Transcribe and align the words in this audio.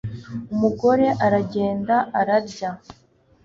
umugore 0.53 1.07
aragenda, 1.25 1.95
ararya 2.19 2.69